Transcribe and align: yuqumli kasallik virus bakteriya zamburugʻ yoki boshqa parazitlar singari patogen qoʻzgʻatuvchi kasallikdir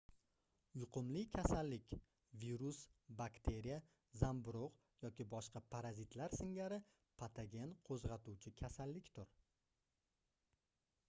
yuqumli 0.83 1.21
kasallik 1.35 1.91
virus 2.43 2.79
bakteriya 3.19 3.77
zamburugʻ 4.21 5.05
yoki 5.05 5.29
boshqa 5.35 5.63
parazitlar 5.75 6.35
singari 6.39 6.81
patogen 7.21 7.77
qoʻzgʻatuvchi 7.91 8.55
kasallikdir 8.65 9.39